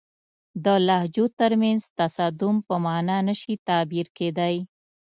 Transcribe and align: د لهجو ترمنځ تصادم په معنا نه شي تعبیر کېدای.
د 0.65 0.67
لهجو 0.87 1.25
ترمنځ 1.39 1.81
تصادم 1.99 2.55
په 2.67 2.75
معنا 2.85 3.17
نه 3.27 3.35
شي 3.41 3.53
تعبیر 3.67 4.07
کېدای. 4.17 4.55